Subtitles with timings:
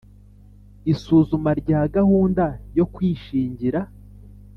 [0.93, 2.45] isuzuma rya gahunda
[2.77, 3.79] yo kwishingira